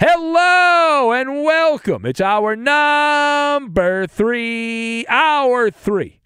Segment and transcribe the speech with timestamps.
[0.00, 2.04] Hello and welcome.
[2.04, 6.20] It's hour number three, hour three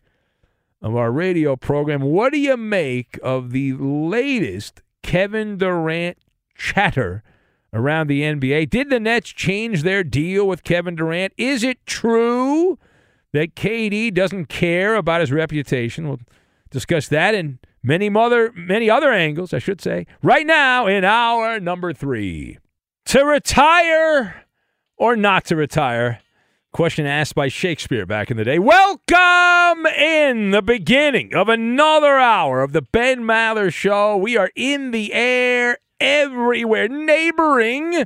[0.80, 2.00] of our radio program.
[2.00, 6.16] What do you make of the latest Kevin Durant
[6.56, 7.22] chatter
[7.70, 8.70] around the NBA?
[8.70, 11.34] Did the Nets change their deal with Kevin Durant?
[11.36, 12.78] Is it true
[13.34, 16.08] that KD doesn't care about his reputation?
[16.08, 16.20] We'll
[16.70, 21.60] discuss that and many other many other angles, I should say, right now in hour
[21.60, 22.56] number three
[23.08, 24.44] to retire
[24.98, 26.20] or not to retire?
[26.72, 28.58] Question asked by Shakespeare back in the day.
[28.58, 34.18] Welcome in the beginning of another hour of the Ben Maller Show.
[34.18, 38.04] We are in the air everywhere, neighboring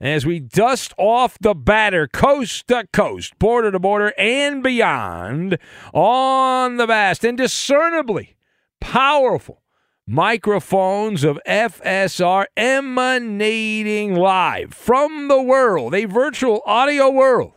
[0.00, 5.58] as we dust off the batter coast to coast, border to border, and beyond
[5.92, 8.36] on the vast and discernibly
[8.80, 9.62] powerful
[10.08, 17.52] microphones of FSR emanating live from the world, a virtual audio world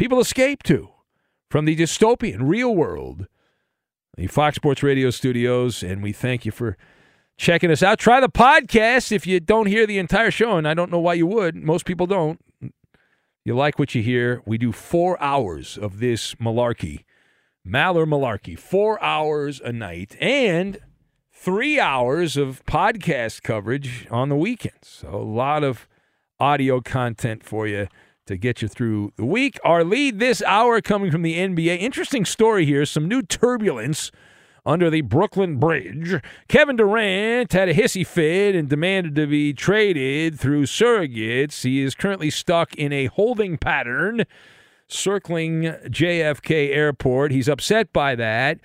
[0.00, 0.88] people escape to
[1.50, 3.26] from the dystopian real world,
[4.16, 5.82] the Fox Sports Radio studios.
[5.82, 6.78] And we thank you for
[7.36, 7.98] checking us out.
[7.98, 11.14] Try the podcast if you don't hear the entire show, and I don't know why
[11.14, 11.54] you would.
[11.54, 12.40] Most people don't.
[13.44, 14.42] You like what you hear.
[14.46, 17.04] We do four hours of this malarkey,
[17.66, 20.16] Maller malarkey, four hours a night.
[20.18, 20.78] And
[21.40, 24.86] three hours of podcast coverage on the weekends.
[24.86, 25.88] So a lot of
[26.38, 27.88] audio content for you
[28.26, 29.58] to get you through the week.
[29.64, 31.78] Our lead this hour coming from the NBA.
[31.78, 32.84] Interesting story here.
[32.84, 34.12] Some new turbulence
[34.66, 36.22] under the Brooklyn Bridge.
[36.46, 41.62] Kevin Durant had a hissy fit and demanded to be traded through surrogates.
[41.62, 44.26] He is currently stuck in a holding pattern
[44.88, 47.32] circling JFK Airport.
[47.32, 48.60] He's upset by that.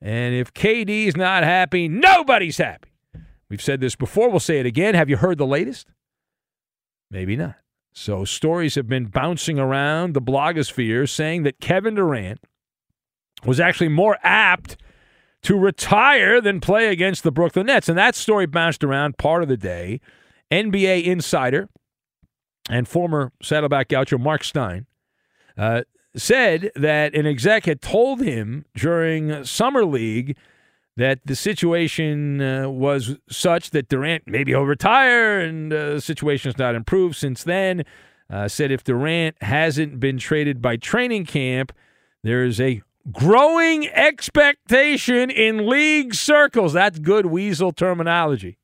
[0.00, 2.90] And if KD's not happy, nobody's happy.
[3.50, 4.30] We've said this before.
[4.30, 4.94] We'll say it again.
[4.94, 5.88] Have you heard the latest?
[7.10, 7.56] Maybe not.
[7.92, 12.40] So stories have been bouncing around the blogosphere saying that Kevin Durant
[13.44, 14.76] was actually more apt
[15.42, 17.88] to retire than play against the Brooklyn Nets.
[17.88, 20.00] And that story bounced around part of the day.
[20.50, 21.68] NBA insider
[22.70, 24.86] and former Saddleback Gaucho Marc Stein
[25.56, 25.82] uh,
[26.16, 30.36] said that an exec had told him during Summer League
[30.96, 36.58] that the situation uh, was such that Durant maybe he'll retire and uh, the situation's
[36.58, 37.84] not improved since then.
[38.30, 41.72] Uh, said if Durant hasn't been traded by training camp,
[42.22, 42.82] there's a
[43.12, 46.72] growing expectation in league circles.
[46.72, 48.58] That's good weasel terminology.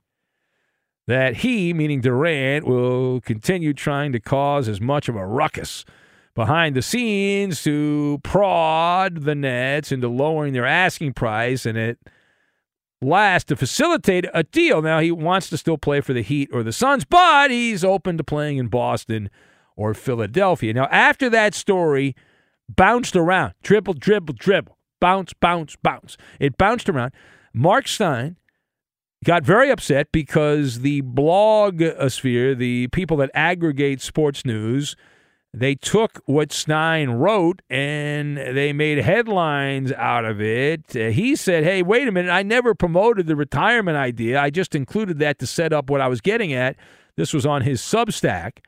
[1.07, 5.85] That he, meaning Durant, will continue trying to cause as much of a ruckus
[6.35, 11.99] behind the scenes to prod the Nets into lowering their asking price and at
[13.01, 14.83] last to facilitate a deal.
[14.83, 18.17] Now, he wants to still play for the Heat or the Suns, but he's open
[18.19, 19.31] to playing in Boston
[19.77, 20.73] or Philadelphia.
[20.73, 22.17] Now, after that story
[22.69, 27.13] bounced around, dribble, dribble, dribble, bounce, bounce, bounce, it bounced around.
[27.53, 28.37] Marc Stein
[29.25, 34.97] got very upset because the blog uh, sphere, the people that aggregate sports news,
[35.57, 40.97] they took what Stein wrote and they made headlines out of it.
[40.97, 42.31] Uh, he said, Hey, wait a minute.
[42.31, 44.41] I never promoted the retirement idea.
[44.41, 46.75] I just included that to set up what I was getting at.
[47.15, 48.59] This was on his Substack,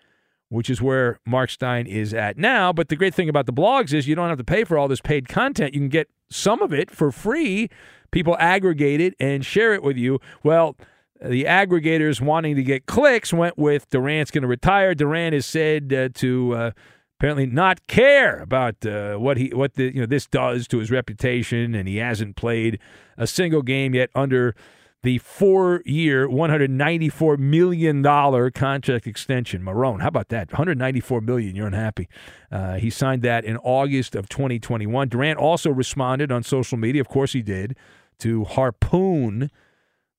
[0.48, 2.72] which is where Marc Stein is at now.
[2.72, 4.86] But the great thing about the blogs is you don't have to pay for all
[4.86, 5.74] this paid content.
[5.74, 7.68] You can get some of it for free.
[8.12, 10.20] People aggregate it and share it with you.
[10.44, 10.76] Well,
[11.22, 14.94] the aggregators wanting to get clicks went with Durant's going to retire.
[14.94, 16.70] Durant is said uh, to uh,
[17.18, 20.90] apparently not care about uh, what he what the you know this does to his
[20.90, 22.78] reputation, and he hasn't played
[23.16, 24.54] a single game yet under
[25.02, 29.62] the four-year, one hundred ninety-four million dollar contract extension.
[29.62, 30.50] Marone, how about that?
[30.50, 31.54] One hundred ninety-four million.
[31.54, 32.08] You're unhappy.
[32.50, 35.08] Uh, he signed that in August of 2021.
[35.08, 37.00] Durant also responded on social media.
[37.00, 37.76] Of course, he did
[38.18, 39.50] to harpoon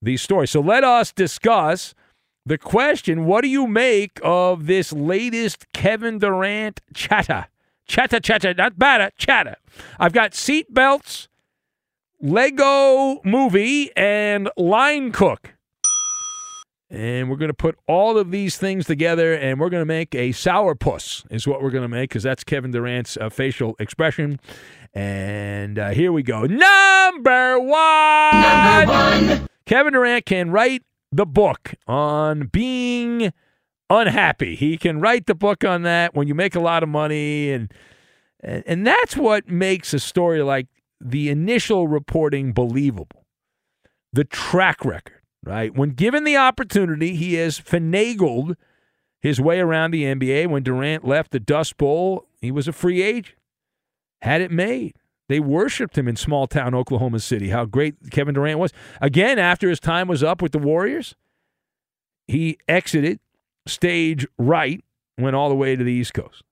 [0.01, 0.51] these stories.
[0.51, 1.93] So let us discuss
[2.45, 7.47] the question what do you make of this latest Kevin Durant chatter?
[7.87, 9.55] Chatter, chatter, not batter, chatter.
[9.99, 11.29] I've got seat belts,
[12.21, 15.53] Lego movie, and line cook.
[16.89, 20.15] And we're going to put all of these things together and we're going to make
[20.15, 24.39] a sourpuss, is what we're going to make, because that's Kevin Durant's uh, facial expression.
[24.93, 26.45] And uh, here we go.
[26.45, 28.41] Number one.
[28.41, 28.93] Number
[29.37, 29.47] one.
[29.67, 33.33] Kevin Durant can write the book on being
[33.89, 34.55] unhappy.
[34.55, 37.71] He can write the book on that when you make a lot of money and
[38.39, 40.67] and, that's what makes a story like
[41.01, 43.25] the initial reporting believable.
[44.13, 45.75] The track record, right?
[45.75, 48.55] When given the opportunity, he has finagled
[49.19, 50.47] his way around the NBA.
[50.47, 53.35] When Durant left the Dust Bowl, he was a free agent.
[54.21, 54.93] Had it made.
[55.29, 58.71] They worshiped him in small town Oklahoma City, how great Kevin Durant was.
[59.01, 61.15] Again, after his time was up with the Warriors,
[62.27, 63.19] he exited
[63.65, 64.83] stage right,
[65.17, 66.43] went all the way to the East Coast.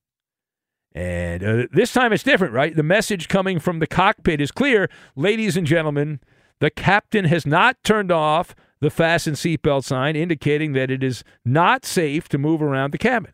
[0.94, 2.76] And uh, this time it's different, right?
[2.76, 4.90] The message coming from the cockpit is clear.
[5.16, 6.22] Ladies and gentlemen,
[6.60, 11.86] the captain has not turned off the fasten seatbelt sign, indicating that it is not
[11.86, 13.34] safe to move around the cabin.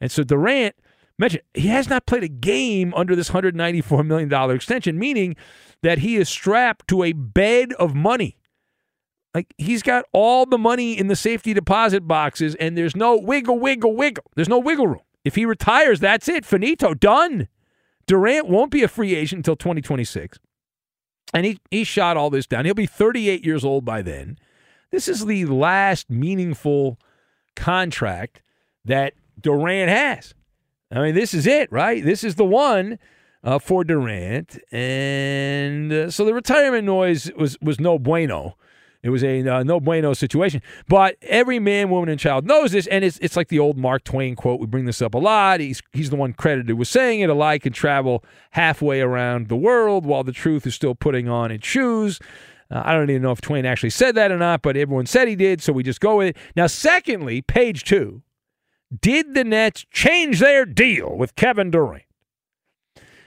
[0.00, 0.76] And so Durant
[1.18, 5.36] mention he has not played a game under this $194 million extension, meaning
[5.82, 8.36] that he is strapped to a bed of money.
[9.34, 13.58] Like he's got all the money in the safety deposit boxes, and there's no wiggle,
[13.58, 14.24] wiggle, wiggle.
[14.36, 15.02] There's no wiggle room.
[15.24, 16.44] If he retires, that's it.
[16.44, 17.48] Finito, done.
[18.06, 20.38] Durant won't be a free agent until 2026.
[21.32, 22.64] And he, he shot all this down.
[22.64, 24.38] He'll be 38 years old by then.
[24.90, 26.98] This is the last meaningful
[27.56, 28.42] contract
[28.84, 30.34] that Durant has.
[30.90, 32.04] I mean, this is it, right?
[32.04, 32.98] This is the one
[33.42, 38.56] uh, for Durant, and uh, so the retirement noise was was no bueno.
[39.02, 40.62] It was a uh, no bueno situation.
[40.88, 44.02] But every man, woman, and child knows this, and it's it's like the old Mark
[44.04, 44.60] Twain quote.
[44.60, 45.60] We bring this up a lot.
[45.60, 47.28] He's he's the one credited with saying it.
[47.28, 51.50] A lie can travel halfway around the world while the truth is still putting on
[51.50, 52.18] its shoes.
[52.70, 55.28] Uh, I don't even know if Twain actually said that or not, but everyone said
[55.28, 56.36] he did, so we just go with it.
[56.56, 58.22] Now, secondly, page two
[59.00, 62.04] did the Nets change their deal with Kevin Durant?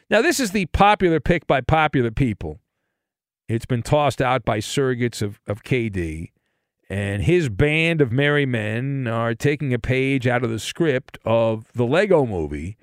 [0.09, 2.59] Now, this is the popular pick by popular people.
[3.49, 6.31] It's been tossed out by surrogates of, of KD.
[6.89, 11.65] And his band of merry men are taking a page out of the script of
[11.73, 12.77] the Lego movie,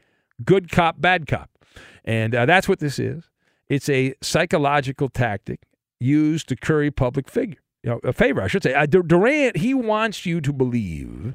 [0.45, 1.51] Good Cop, Bad Cop.
[2.05, 3.31] And uh, that's what this is.
[3.69, 5.61] It's a psychological tactic
[6.01, 8.75] used to curry public figure, you know, a favor, I should say.
[8.75, 11.35] Uh, Durant, he wants you to believe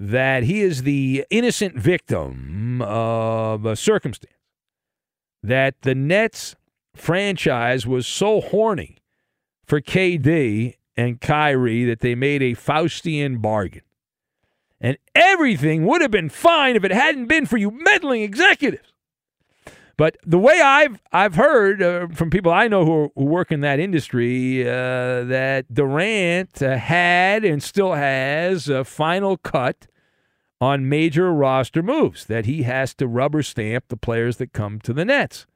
[0.00, 4.32] that he is the innocent victim of a circumstance.
[5.42, 6.56] That the Nets
[6.94, 8.96] franchise was so horny
[9.66, 13.82] for KD and Kyrie that they made a Faustian bargain.
[14.80, 18.94] And everything would have been fine if it hadn't been for you meddling executives.
[19.98, 23.60] But the way I've I've heard uh, from people I know who, who work in
[23.60, 29.88] that industry uh, that Durant uh, had and still has a final cut
[30.60, 34.92] on major roster moves that he has to rubber stamp the players that come to
[34.92, 35.46] the Nets.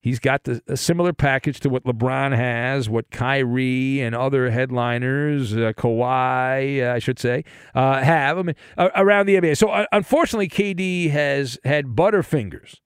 [0.00, 5.54] He's got the, a similar package to what LeBron has, what Kyrie and other headliners,
[5.54, 7.44] uh, Kawhi, uh, I should say,
[7.74, 9.56] uh, have I mean, around the NBA.
[9.56, 12.76] So, uh, unfortunately, KD has had butterfingers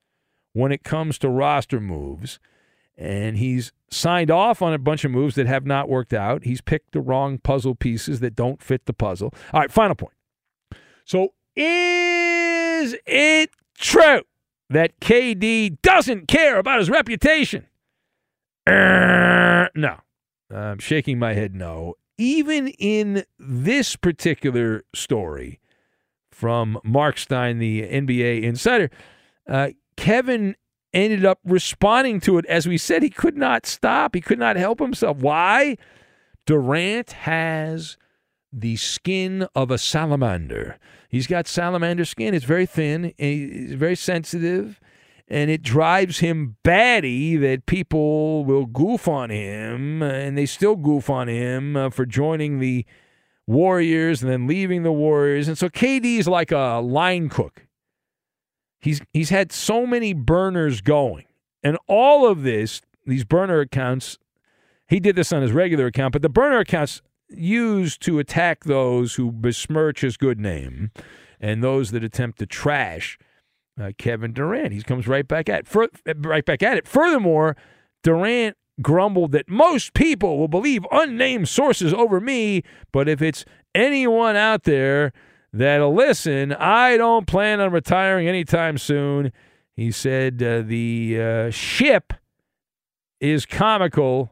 [0.54, 2.40] when it comes to roster moves,
[2.96, 6.44] and he's signed off on a bunch of moves that have not worked out.
[6.44, 9.34] He's picked the wrong puzzle pieces that don't fit the puzzle.
[9.52, 10.14] All right, final point.
[11.04, 14.23] So, is it true
[14.71, 17.66] that KD doesn't care about his reputation?
[18.66, 19.99] Uh, no.
[20.50, 21.94] I'm shaking my head no.
[22.18, 25.61] Even in this particular story
[26.30, 28.90] from Marc Stein, the NBA insider,
[29.49, 30.56] uh, Kevin
[30.92, 32.47] ended up responding to it.
[32.47, 34.14] As we said, he could not stop.
[34.14, 35.18] He could not help himself.
[35.18, 35.76] Why?
[36.47, 37.97] Durant has
[38.52, 40.78] the skin of a salamander.
[41.09, 42.35] He's got salamander skin.
[42.35, 43.12] It's very thin.
[43.16, 44.80] He's very sensitive.
[45.28, 51.09] And it drives him batty that people will goof on him, and they still goof
[51.09, 52.85] on him uh, for joining the
[53.47, 55.49] Warriors and then leaving the Warriors.
[55.49, 57.66] And so KD is like a line cook.
[58.78, 61.26] He's he's had so many burners going,
[61.62, 64.18] and all of this, these burner accounts.
[64.88, 67.00] He did this on his regular account, but the burner accounts
[67.36, 70.90] used to attack those who besmirch his good name
[71.40, 73.18] and those that attempt to trash
[73.80, 74.72] uh, Kevin Durant.
[74.72, 76.86] He comes right back at for, right back at it.
[76.86, 77.56] Furthermore,
[78.02, 82.62] Durant grumbled that most people will believe unnamed sources over me,
[82.92, 85.12] but if it's anyone out there
[85.52, 86.52] that'll listen.
[86.52, 89.32] I don't plan on retiring anytime soon.
[89.74, 92.12] He said uh, the uh, ship
[93.20, 94.31] is comical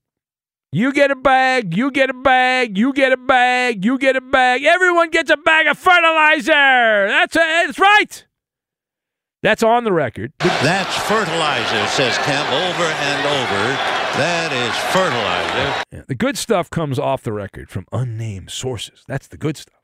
[0.70, 4.20] You get a bag, you get a bag, you get a bag, you get a
[4.20, 4.64] bag.
[4.64, 7.08] Everyone gets a bag of fertilizer.
[7.08, 7.38] That's it.
[7.38, 8.26] That's right.
[9.42, 10.34] That's on the record.
[10.38, 13.64] That's fertilizer, says Kemp over and over.
[14.18, 15.84] That is fertilizer.
[15.90, 19.04] Yeah, the good stuff comes off the record from unnamed sources.
[19.08, 19.77] That's the good stuff.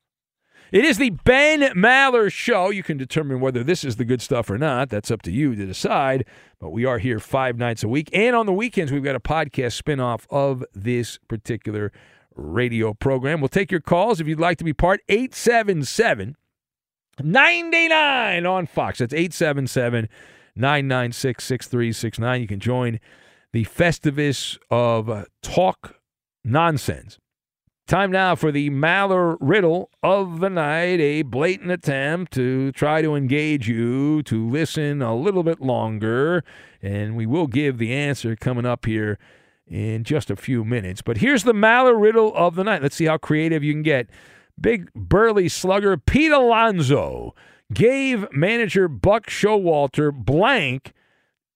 [0.72, 2.70] It is the Ben Maller Show.
[2.70, 4.90] You can determine whether this is the good stuff or not.
[4.90, 6.24] That's up to you to decide.
[6.58, 8.08] But we are here five nights a week.
[8.12, 11.92] And on the weekends, we've got a podcast spinoff of this particular
[12.34, 13.40] radio program.
[13.40, 15.00] We'll take your calls if you'd like to be part.
[15.08, 16.36] 877
[17.22, 18.98] 99 on Fox.
[18.98, 20.08] That's 877
[20.56, 22.40] 996 6369.
[22.40, 22.98] You can join
[23.52, 26.00] the Festivus of Talk
[26.44, 27.18] Nonsense
[27.86, 33.14] Time now for the Maller riddle of the night, a blatant attempt to try to
[33.14, 36.42] engage you to listen a little bit longer.
[36.80, 39.18] And we will give the answer coming up here
[39.66, 41.02] in just a few minutes.
[41.02, 42.82] But here's the Maller riddle of the night.
[42.82, 44.08] Let's see how creative you can get.
[44.58, 47.34] Big burly slugger Pete Alonso
[47.70, 50.94] gave manager Buck Showalter blank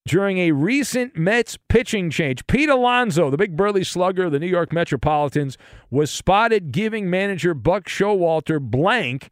[0.09, 2.47] during a recent Mets pitching change.
[2.47, 5.55] Pete Alonso, the big burly slugger of the New York Metropolitans,
[5.91, 9.29] was spotted giving manager Buck Showalter blank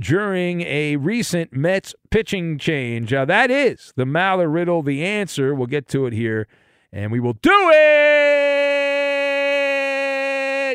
[0.00, 3.10] during a recent Mets pitching change.
[3.10, 5.54] That is the Maller riddle, the answer.
[5.54, 6.48] We'll get to it here,
[6.90, 9.13] and we will do it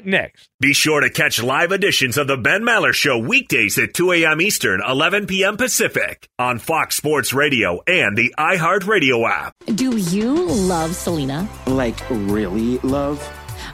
[0.05, 0.49] next.
[0.59, 4.41] Be sure to catch live editions of The Ben Maller Show weekdays at 2 a.m.
[4.41, 5.57] Eastern, 11 p.m.
[5.57, 9.53] Pacific on Fox Sports Radio and the iHeartRadio app.
[9.75, 11.47] Do you love Selena?
[11.67, 13.21] Like, really love?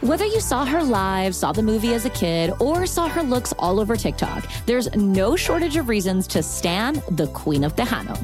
[0.01, 3.53] Whether you saw her live, saw the movie as a kid, or saw her looks
[3.57, 8.23] all over TikTok, there's no shortage of reasons to stand the Queen of Tejano.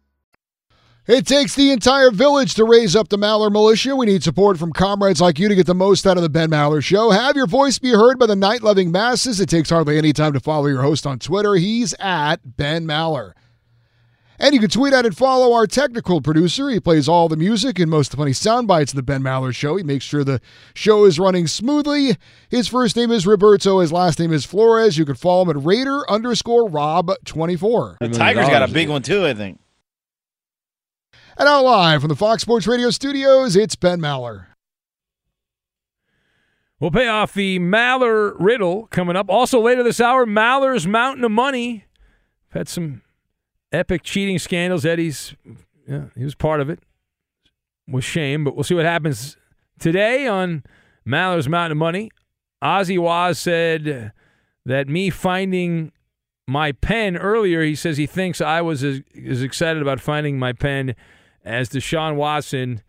[1.11, 3.97] It takes the entire village to raise up the Maller Militia.
[3.97, 6.49] We need support from comrades like you to get the most out of the Ben
[6.49, 7.09] Maller Show.
[7.11, 9.41] Have your voice be heard by the night loving masses.
[9.41, 11.55] It takes hardly any time to follow your host on Twitter.
[11.55, 13.33] He's at Ben Maller.
[14.39, 16.69] And you can tweet at and follow our technical producer.
[16.69, 19.21] He plays all the music and most of the funny sound bites of the Ben
[19.21, 19.75] Maller Show.
[19.75, 20.39] He makes sure the
[20.73, 22.15] show is running smoothly.
[22.47, 23.79] His first name is Roberto.
[23.79, 24.97] His last name is Flores.
[24.97, 27.97] You can follow him at Raider underscore Rob24.
[27.99, 29.59] The Tiger's got a big one too, I think.
[31.41, 34.45] And now live from the Fox Sports Radio studios, it's Ben Maller.
[36.79, 39.27] We'll pay off the Maller riddle coming up.
[39.27, 41.85] Also later this hour, Maller's Mountain of Money.
[42.47, 43.01] We've had some
[43.71, 44.85] epic cheating scandals.
[44.85, 45.33] Eddie's,
[45.87, 46.77] yeah, he was part of it.
[47.87, 49.35] With shame, but we'll see what happens
[49.79, 50.63] today on
[51.03, 52.11] Maller's Mountain of Money.
[52.63, 54.11] Ozzy Waz said
[54.67, 55.91] that me finding
[56.47, 60.53] my pen earlier, he says he thinks I was as, as excited about finding my
[60.53, 60.95] pen
[61.43, 62.81] as Deshaun Watson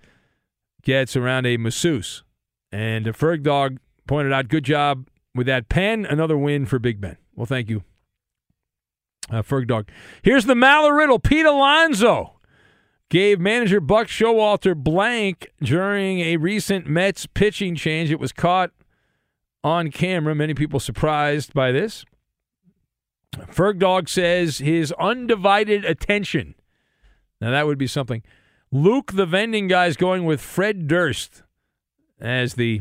[0.82, 2.22] gets around a masseuse.
[2.70, 6.04] And the Ferg Dog pointed out, good job with that pen.
[6.06, 7.16] Another win for Big Ben.
[7.34, 7.82] Well, thank you,
[9.30, 9.88] uh, Ferg Dog.
[10.22, 11.18] Here's the Maller riddle.
[11.18, 12.38] Pete Alonso
[13.08, 18.10] gave manager Buck Showalter blank during a recent Mets pitching change.
[18.10, 18.70] It was caught
[19.62, 20.34] on camera.
[20.34, 22.04] Many people surprised by this.
[23.34, 26.54] Ferg Dog says his undivided attention.
[27.40, 28.22] Now that would be something.
[28.72, 31.42] Luke, the vending guy, is going with Fred Durst
[32.18, 32.80] as the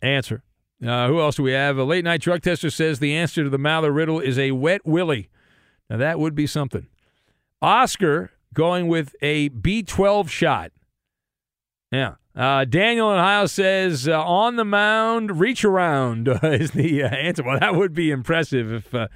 [0.00, 0.42] answer.
[0.84, 1.76] Uh, who else do we have?
[1.76, 4.80] A late night drug tester says the answer to the Maller riddle is a wet
[4.84, 5.28] willy.
[5.90, 6.86] Now that would be something.
[7.60, 10.72] Oscar going with a B12 shot.
[11.92, 12.14] Yeah.
[12.34, 17.44] Uh, Daniel in Ohio says uh, on the mound, reach around is the uh, answer.
[17.44, 19.08] Well, that would be impressive if uh,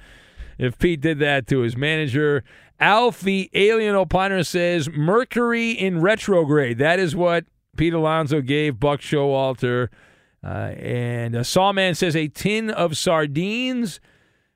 [0.59, 2.43] if Pete did that to his manager.
[2.79, 6.77] Alf, the alien opiner, says Mercury in retrograde.
[6.77, 9.89] That is what Pete Alonso gave Buck Showalter.
[10.43, 13.99] Uh, and uh, Sawman says a tin of sardines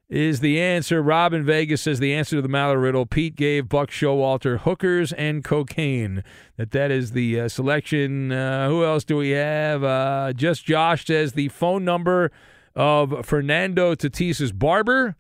[0.10, 1.02] is the answer.
[1.02, 3.06] Robin Vegas says the answer to the Maller riddle.
[3.06, 6.24] Pete gave Buck Showalter hookers and cocaine.
[6.58, 8.32] That that is the uh, selection.
[8.32, 9.84] Uh, who else do we have?
[9.84, 12.32] Uh, just Josh says the phone number
[12.76, 15.16] of Fernando Tatis's barber.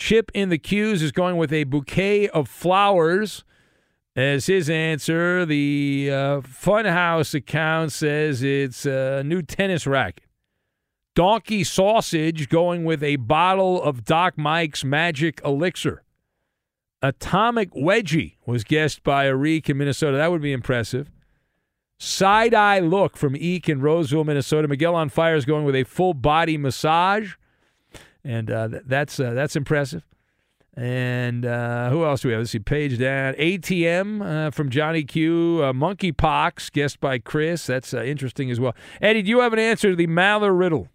[0.00, 3.44] Chip in the Q's is going with a bouquet of flowers
[4.16, 5.44] as his answer.
[5.44, 10.24] The uh, Funhouse account says it's a new tennis racket.
[11.14, 16.02] Donkey Sausage going with a bottle of Doc Mike's Magic Elixir.
[17.02, 20.16] Atomic Wedgie was guessed by Arik in Minnesota.
[20.16, 21.10] That would be impressive.
[21.98, 24.66] Side Eye Look from Eek in Roseville, Minnesota.
[24.66, 27.34] Miguel on Fire is going with a full body massage,
[28.24, 30.04] and uh, that's uh, that's impressive.
[30.74, 32.42] And uh, who else do we have?
[32.42, 33.34] Let's see, page down.
[33.34, 35.60] ATM uh, from Johnny Q.
[35.62, 37.66] Uh, Monkeypox, guessed by Chris.
[37.66, 38.74] That's uh, interesting as well.
[39.02, 40.88] Eddie, do you have an answer to the Maller riddle?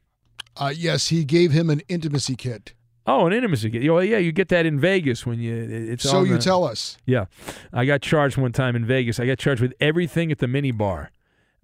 [0.58, 2.74] Uh, yes, he gave him an intimacy kit.
[3.06, 3.92] Oh, an intimacy kit.
[3.92, 5.54] Well, yeah, you get that in Vegas when you.
[5.92, 6.98] It's So you the- tell us.
[7.06, 7.26] Yeah,
[7.74, 9.20] I got charged one time in Vegas.
[9.20, 11.12] I got charged with everything at the mini bar.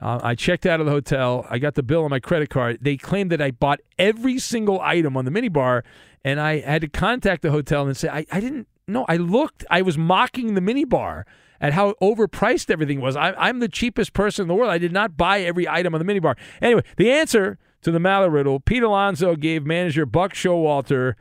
[0.01, 1.45] Uh, I checked out of the hotel.
[1.49, 2.79] I got the bill on my credit card.
[2.81, 5.83] They claimed that I bought every single item on the minibar,
[6.25, 9.05] and I had to contact the hotel and say I, I didn't know.
[9.07, 9.63] I looked.
[9.69, 11.25] I was mocking the minibar
[11.59, 13.15] at how overpriced everything was.
[13.15, 14.71] I, I'm the cheapest person in the world.
[14.71, 16.35] I did not buy every item on the minibar.
[16.61, 21.13] Anyway, the answer to the Maller riddle: Pete Alonso gave manager Buck Showalter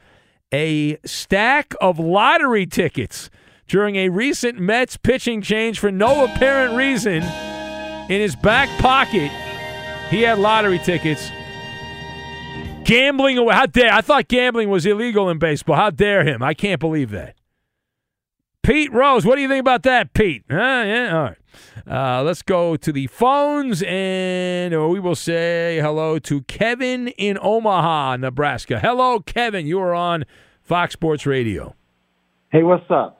[0.52, 3.28] a stack of lottery tickets
[3.68, 7.22] during a recent Mets pitching change for no apparent reason.
[8.10, 9.30] In his back pocket,
[10.10, 11.30] he had lottery tickets.
[12.82, 13.54] Gambling away.
[13.54, 15.76] How dare I thought gambling was illegal in baseball.
[15.76, 16.42] How dare him?
[16.42, 17.36] I can't believe that.
[18.64, 20.42] Pete Rose, what do you think about that, Pete?
[20.50, 20.56] Huh?
[20.56, 21.36] Yeah, all right.
[21.88, 28.16] Uh, let's go to the phones, and we will say hello to Kevin in Omaha,
[28.16, 28.80] Nebraska.
[28.80, 29.66] Hello, Kevin.
[29.66, 30.24] You are on
[30.62, 31.76] Fox Sports Radio.
[32.48, 33.19] Hey, what's up?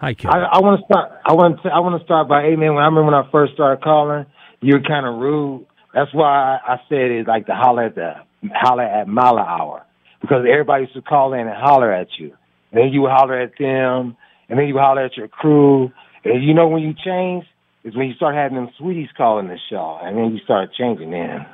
[0.00, 0.30] Hi, Kevin.
[0.30, 1.10] I, I want to start.
[1.26, 1.68] I want to.
[1.70, 2.74] I want to start by, hey man.
[2.74, 4.26] When I remember when I first started calling,
[4.60, 5.66] you were kind of rude.
[5.92, 8.12] That's why I, said it's like the holler at the
[8.54, 9.84] holler at Maller hour
[10.20, 12.32] because everybody used to call in and holler at you,
[12.70, 14.16] and then you would holler at them,
[14.48, 15.90] and then you would holler at your crew.
[16.24, 17.44] And you know when you change
[17.82, 21.10] is when you start having them sweeties calling the show, and then you start changing
[21.10, 21.44] then.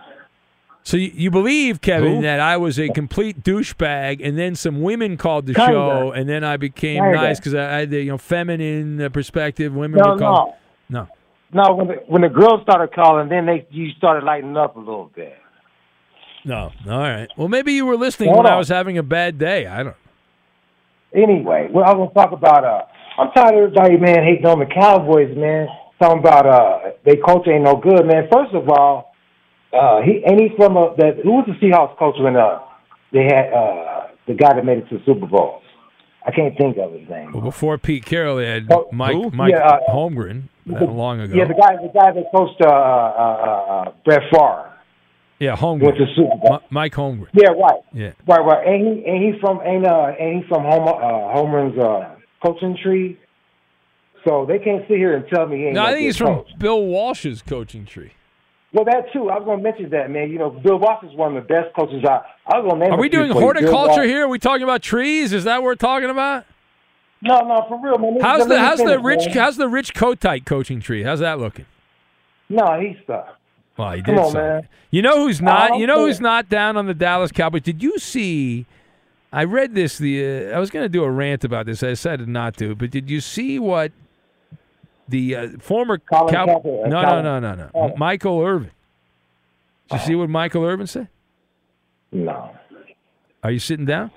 [0.87, 2.23] So you, you believe, Kevin, Who?
[2.23, 5.73] that I was a complete douchebag, and then some women called the Kinda.
[5.73, 7.17] show, and then I became Kinda.
[7.17, 9.73] nice because I had the you know feminine uh, perspective.
[9.75, 10.59] Women No, would call.
[10.91, 11.01] no.
[11.01, 11.09] No.
[11.69, 14.79] No, when the, when the girls started calling, then they you started lighting up a
[14.79, 15.37] little bit.
[16.45, 16.71] No.
[16.87, 17.29] All right.
[17.39, 19.67] Well, maybe you were listening Hold when I was having a bad day.
[19.67, 19.97] I don't.
[21.15, 22.65] Anyway, well, I was gonna talk about.
[22.65, 22.83] Uh,
[23.19, 25.69] I'm tired of everybody, man, hating on the Cowboys, man.
[26.01, 28.29] Talking about uh, they coach ain't no good, man.
[28.31, 29.14] First of all,
[29.75, 31.19] uh, he ain't he from uh, that?
[31.23, 32.61] Who was the Seahawks coach when uh,
[33.13, 35.61] they had uh, the guy that made it to the Super Bowl?
[36.27, 37.33] I can't think of his name.
[37.33, 39.31] Well, before Pete Carroll, they had Oh, Mike who?
[39.31, 41.35] Mike Yeah, uh, Holmgren that long ago.
[41.37, 44.71] Yeah, the guy, the guy that coached uh, uh, uh, Brett Favre.
[45.39, 45.83] Yeah, Holmgren.
[45.83, 46.53] Went to Super Bowl.
[46.61, 47.27] Mi- Mike Holmgren.
[47.35, 47.81] Yeah, right.
[47.93, 48.13] Yeah.
[48.27, 48.67] Right, right.
[48.67, 49.05] Ain't he?
[49.07, 49.61] Ain't he from?
[49.67, 50.13] Ain't uh?
[50.19, 50.95] Ain't he from Homer?
[50.95, 53.19] Uh, Homer's uh, coaching tree?
[54.27, 55.75] So they can't sit here and tell me he ain't.
[55.75, 56.45] No, I think he's from.
[56.59, 58.13] Bill Walsh's coaching tree.
[58.75, 59.31] Well, that too.
[59.31, 60.31] I was going to mention that, man.
[60.31, 62.05] You know, Bill Walsh is one of the best coaches.
[62.05, 62.93] I I was going to name.
[62.93, 63.55] Are we doing for you.
[63.61, 64.25] Bill horticulture here?
[64.25, 65.33] Are we talking about trees?
[65.33, 66.45] Is that what we're talking about?
[67.23, 68.21] No, no, for real, man.
[68.21, 69.37] How's the how's the rich man.
[69.37, 71.05] how's the Rich Kotite coaching tree?
[71.05, 71.67] How's that looking?
[72.49, 73.39] No, he's stuck.
[73.79, 74.69] Well, he Come did on, man.
[74.91, 75.79] You know who's not?
[75.79, 76.07] You know care.
[76.07, 77.63] who's not down on the Dallas Cowboys?
[77.63, 78.67] Did you see?
[79.33, 79.99] I read this.
[79.99, 81.83] The uh, I was going to do a rant about this.
[81.83, 82.75] I decided not to.
[82.75, 83.93] But did you see what
[85.09, 87.71] the uh, former Colin Cow- Kaepernick, uh, No, no, Colin- no, no, no.
[87.75, 87.97] Oh.
[87.97, 88.71] Michael Irvin.
[89.91, 91.09] Did you see what Michael Irvin said?
[92.13, 92.51] No.
[93.43, 94.11] Are you sitting down?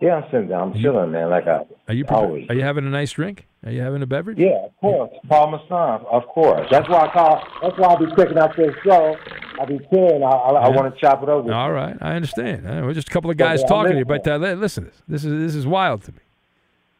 [0.00, 0.72] Yeah, I'm sitting down.
[0.74, 1.30] I'm chilling, man.
[1.30, 2.46] Like I Are you always.
[2.50, 3.46] are you having a nice drink?
[3.64, 4.38] Are you having a beverage?
[4.38, 5.10] Yeah, of course.
[5.28, 6.66] Paul Masson, of course.
[6.70, 7.42] That's why I call.
[7.62, 9.16] That's why I be checking out this show.
[9.58, 10.22] I be chilling.
[10.22, 11.50] I, I, I want to chop it over.
[11.52, 12.64] All right, I understand.
[12.66, 15.22] We're just a couple of guys Yeah, talking to you, but uh, listen, this.
[15.22, 16.18] this is this is wild to me.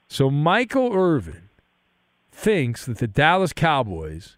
[0.09, 1.46] So Michael Irvin
[2.41, 4.37] thinks that the Dallas Cowboys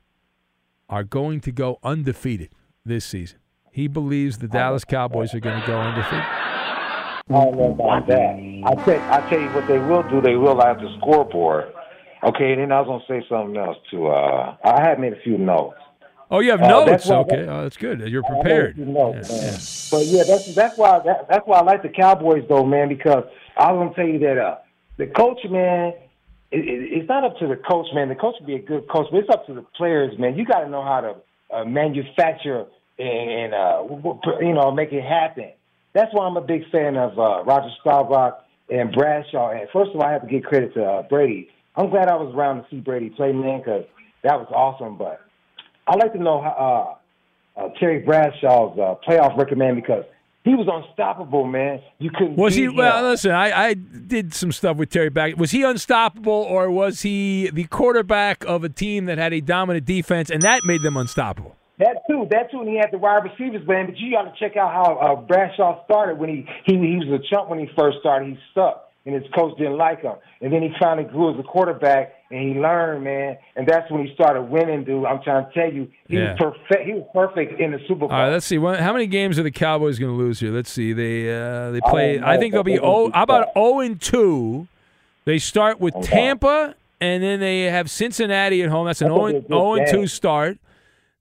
[0.89, 2.51] are going to go undefeated
[2.85, 3.39] this season.
[3.73, 6.25] He believes the Dallas Cowboys are going to go undefeated.
[6.25, 8.37] I don't know about that.
[8.65, 10.21] I tell, I tell you what they will do.
[10.23, 11.73] They will have the scoreboard.
[12.25, 14.09] Okay, and then I was gonna say something else too.
[14.09, 15.77] Uh, I had made a few notes.
[16.33, 17.31] Oh, you have Uh, that's notes.
[17.31, 18.01] why- okay, oh, that's good.
[18.09, 18.79] You're I made a prepared.
[18.79, 19.89] notes.
[19.91, 22.89] But yeah, that's that's why that, that's why I like the Cowboys though, man.
[22.89, 23.23] Because
[23.57, 24.57] I was gonna tell you that uh,
[24.97, 25.93] the coach, man,
[26.51, 28.09] it, it, it's not up to the coach, man.
[28.09, 30.37] The coach will be a good coach, but it's up to the players, man.
[30.37, 31.15] You got to know how to
[31.55, 32.67] uh, manufacture
[32.99, 33.83] and, and uh,
[34.41, 35.53] you know make it happen.
[35.95, 39.51] That's why I'm a big fan of uh, Roger Staubach and Bradshaw.
[39.51, 41.49] And first of all, I have to give credit to uh, Brady.
[41.77, 43.85] I'm glad I was around to see Brady play, man, because
[44.23, 44.97] that was awesome.
[44.97, 45.21] But
[45.87, 46.99] I'd like to know how
[47.57, 50.05] uh, uh, Terry Bradshaw's uh, playoff record, man, because
[50.49, 51.81] he was unstoppable, man.
[51.99, 52.37] You couldn't.
[52.37, 52.67] Was he?
[52.69, 55.37] beat Well, listen, I, I did some stuff with Terry back.
[55.37, 59.85] Was he unstoppable, or was he the quarterback of a team that had a dominant
[59.85, 61.55] defense, and that made them unstoppable?
[61.79, 63.87] That too, that too, and he had the wide receivers, man.
[63.87, 67.21] But you got to check out how uh, Bradshaw started when he he he was
[67.21, 68.31] a chump when he first started.
[68.31, 70.17] He stuck, and his coach didn't like him.
[70.41, 73.37] And then he finally grew as a quarterback, and he learned, man.
[73.57, 75.05] And that's when he started winning, dude.
[75.07, 76.33] I'm trying to tell you, he Yeah.
[76.41, 76.87] was perfect.
[76.87, 78.11] He was perfect in the Super Bowl.
[78.13, 78.57] All right, let's see.
[78.59, 80.51] How many games are the Cowboys going to lose here?
[80.53, 80.93] Let's see.
[80.93, 82.15] They uh, they play.
[82.15, 82.79] don't know, I think they'll be.
[82.79, 84.69] Oh, how about zero and two?
[85.25, 86.07] They start with Okay.
[86.07, 88.87] Tampa, and then they have Cincinnati at home.
[88.87, 90.59] That's an zero a and good 0 and two start.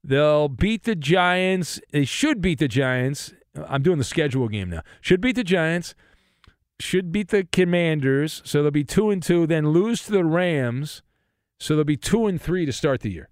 [0.04, 1.80] They'll beat the Giants.
[1.90, 3.34] They should beat the Giants.
[3.66, 4.82] I'm doing the schedule game now.
[5.00, 5.94] Should beat the Giants.
[6.80, 8.40] Should beat the Commanders.
[8.44, 9.46] So they'll be two and two.
[9.46, 11.02] Then lose to the Rams.
[11.58, 13.28] So they'll be two and three to start the year.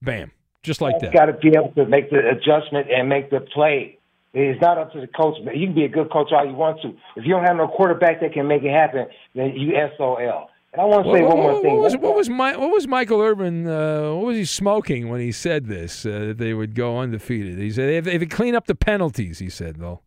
[0.00, 0.30] Bam,
[0.62, 1.12] just like that.
[1.12, 3.98] Got to be able to make the adjustment and make the play.
[4.34, 5.36] It's not up to the coach.
[5.44, 5.56] Man.
[5.56, 6.88] You can be a good coach all you want to.
[7.16, 10.48] If you don't have no quarterback that can make it happen, then you SOL.
[10.72, 11.74] And I want to say What- one what- more thing.
[11.74, 13.66] What was, what was, Mi- what was Michael Irvin?
[13.66, 16.04] Uh, what was he smoking when he said this?
[16.04, 17.58] Uh, that they would go undefeated.
[17.58, 20.02] He said if, if they clean up the penalties, he said they'll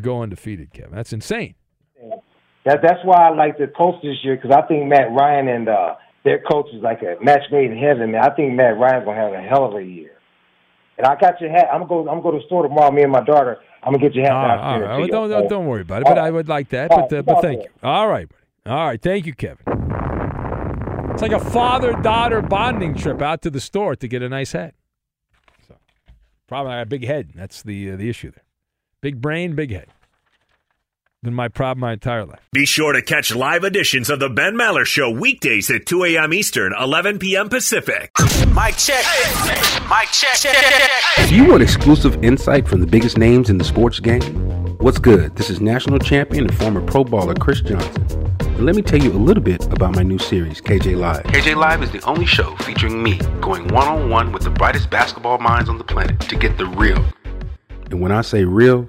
[0.00, 0.72] go undefeated.
[0.72, 1.54] Kevin, that's insane.
[2.64, 5.68] That, that's why I like the coach this year because I think Matt Ryan and
[5.68, 5.94] uh,
[6.24, 8.10] their coach is like a match made in heaven.
[8.10, 10.10] Man, I think Matt Ryan's gonna have a hell of a year.
[10.98, 11.68] And I got your hat.
[11.72, 12.00] I'm gonna go.
[12.00, 12.90] I'm gonna go to the store tomorrow.
[12.90, 13.58] Me and my daughter.
[13.82, 14.32] I'm gonna get your hat.
[14.32, 14.98] All and right, all right.
[14.98, 16.06] Well, don't, don't don't worry about it.
[16.06, 16.90] But All I would like that.
[16.90, 17.70] All But uh, but thank you.
[17.82, 18.74] All right, buddy.
[18.74, 19.00] All right.
[19.00, 19.58] Thank you, Kevin.
[21.12, 24.52] It's like a father daughter bonding trip out to the store to get a nice
[24.52, 24.74] hat.
[25.68, 25.76] So,
[26.48, 27.30] probably I got a big head.
[27.34, 28.45] That's the uh, the issue there.
[29.06, 29.86] Big brain, big head.
[31.22, 32.40] Been my problem my entire life.
[32.52, 36.34] Be sure to catch live editions of the Ben Maller Show weekdays at 2 a.m.
[36.34, 37.48] Eastern, 11 p.m.
[37.48, 38.10] Pacific.
[38.48, 39.04] Mike check.
[39.88, 41.28] Mike check.
[41.28, 44.22] Do you want exclusive insight from the biggest names in the sports game?
[44.78, 45.36] What's good?
[45.36, 48.08] This is national champion and former pro baller Chris Johnson.
[48.40, 51.22] And let me tell you a little bit about my new series, KJ Live.
[51.26, 54.90] KJ Live is the only show featuring me going one on one with the brightest
[54.90, 57.04] basketball minds on the planet to get the real.
[57.90, 58.88] And when I say real,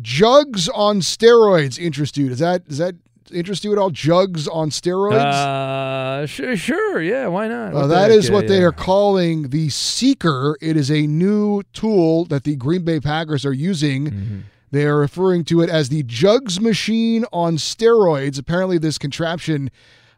[0.00, 2.28] jugs on steroids interest you?
[2.28, 2.94] Does that does that
[3.32, 3.90] interest you at all?
[3.90, 5.20] Jugs on steroids?
[5.20, 7.74] Uh, sure, sure, yeah, why not?
[7.74, 8.66] Uh, the that is yeah, what they yeah.
[8.66, 10.56] are calling the Seeker.
[10.60, 14.06] It is a new tool that the Green Bay Packers are using.
[14.06, 14.38] Mm-hmm.
[14.70, 18.38] They are referring to it as the Jugs machine on steroids.
[18.38, 19.70] Apparently, this contraption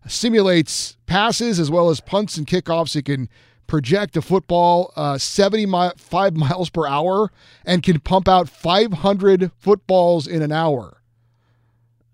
[0.06, 2.94] simulates passes as well as punts and kickoffs.
[2.94, 3.28] It can
[3.74, 7.32] project a football uh, 75 miles per hour
[7.64, 11.02] and can pump out 500 footballs in an hour.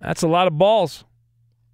[0.01, 1.05] That's a lot of balls.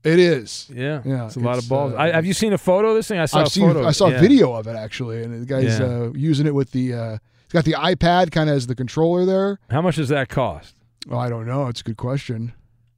[0.03, 0.69] It is.
[0.75, 1.93] Yeah, Yeah, it's a lot it's, of balls.
[1.93, 3.21] uh, I, have you seen a photo of this thing?
[3.21, 3.69] I saw I've a seen.
[3.69, 3.87] photo.
[3.87, 4.17] I saw yeah.
[4.17, 5.87] a video of it actually, and the guy's Yeah.
[5.87, 6.93] uh, using it with the.
[6.93, 7.11] Uh,
[7.45, 9.61] he's got the iPad kind of as the controller there.
[9.71, 10.75] How much does that cost?
[11.09, 11.69] Oh, I don't know.
[11.69, 12.55] It's a good question.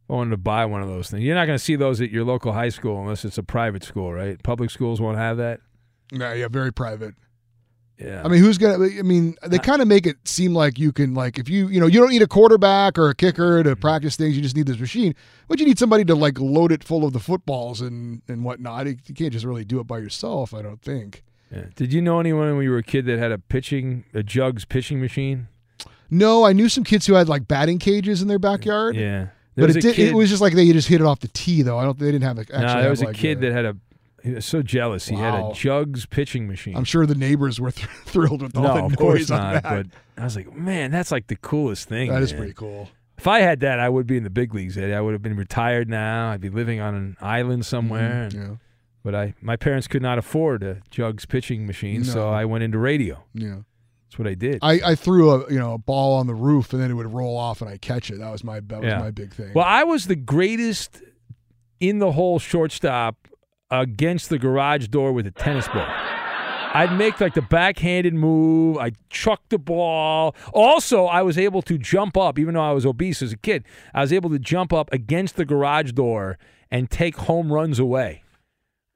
[0.08, 1.22] I wanted to buy one of those things.
[1.22, 3.84] You're not going to see those at your local high school unless it's a private
[3.84, 4.42] school, right?
[4.42, 5.60] Public schools won't have that.
[6.12, 7.14] Yeah, yeah, very private.
[7.98, 8.22] Yeah.
[8.24, 8.84] I mean, who's gonna?
[8.84, 11.80] I mean, they kind of make it seem like you can, like, if you, you
[11.80, 13.68] know, you don't need a quarterback or a kicker Mm-hmm.
[13.70, 14.36] to practice things.
[14.36, 15.14] You just need this machine,
[15.48, 18.86] but you need somebody to like load it full of the footballs and and whatnot.
[18.86, 20.54] You can't just really do it by yourself.
[20.54, 21.24] I don't think.
[21.50, 21.64] Yeah.
[21.74, 24.64] Did you know anyone when you were a kid that had a pitching, a Jugs
[24.64, 25.48] pitching machine?
[26.10, 28.94] No, I knew some kids who had like batting cages in their backyard.
[28.96, 29.28] Yeah.
[29.56, 31.28] There but it, did, kid- it was just like they just hit it off the
[31.28, 31.78] tee, though.
[31.78, 31.98] I don't.
[31.98, 32.42] They didn't have a.
[32.42, 32.60] actually.
[32.60, 33.76] no, there have, was a kid that had a.
[34.28, 35.08] He was so jealous.
[35.08, 35.50] He had Wow.
[35.50, 36.76] a Jugs pitching machine.
[36.76, 39.40] I'm sure the neighbors were thr- thrilled with all no, the of noise course on
[39.54, 39.62] not.
[39.62, 39.86] that.
[40.16, 42.10] But I was like, man, that's like the coolest thing.
[42.10, 42.38] That is man.
[42.40, 42.88] pretty cool.
[43.16, 44.78] If I had that, I would be in the big leagues.
[44.78, 44.94] Eddie.
[44.94, 46.30] I would have been retired now.
[46.30, 48.28] I'd be living on an island somewhere.
[48.30, 48.56] Mhm, yeah.
[49.02, 52.28] But I, my parents could not afford a Jugs pitching machine, so No.
[52.28, 53.24] I went into radio.
[53.34, 53.60] Yeah.
[54.04, 54.58] That's what I did.
[54.62, 57.12] I, I threw a you know a ball on the roof and then it would
[57.12, 58.18] roll off and I catch it.
[58.18, 58.98] That was my that was Yeah.
[59.00, 59.52] my big thing.
[59.54, 61.02] Well, I was the greatest
[61.80, 63.27] in the whole shortstop
[63.70, 65.86] against the garage door with a tennis ball.
[66.74, 68.76] I'd make like the backhanded move.
[68.76, 70.36] I'd chuck the ball.
[70.52, 73.64] Also, I was able to jump up, even though I was obese as a kid.
[73.94, 76.38] I was able to jump up against the garage door
[76.70, 78.22] and take home runs away.